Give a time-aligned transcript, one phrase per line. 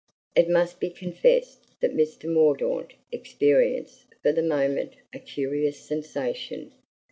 [0.35, 2.25] It must be confessed that Mr.
[2.27, 6.71] Mordaunt experienced for the moment a curious sensation.